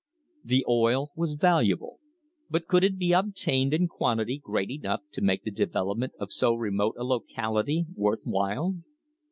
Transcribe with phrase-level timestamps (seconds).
[0.27, 1.99] * The oil was valuable,
[2.49, 6.33] but could it be obtained in quanti ties great enough to make the development of
[6.33, 8.77] so remote a locality worth while?